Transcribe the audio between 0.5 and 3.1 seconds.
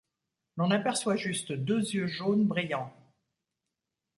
L'on aperçoit juste deux yeux jaunes brillants.